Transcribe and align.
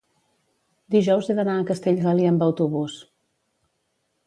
dijous 0.95 1.29
he 1.29 1.35
d'anar 1.41 1.59
a 1.59 1.67
Castellgalí 1.73 2.27
amb 2.31 2.47
autobús. 2.49 2.99